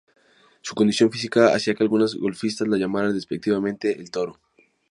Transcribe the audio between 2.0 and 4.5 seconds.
golfistas la llamaran despectivamente "El Toro".